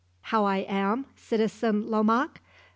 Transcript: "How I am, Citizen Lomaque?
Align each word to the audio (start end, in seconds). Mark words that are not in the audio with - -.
"How 0.21 0.45
I 0.45 0.65
am, 0.67 1.05
Citizen 1.15 1.91
Lomaque? 1.91 2.41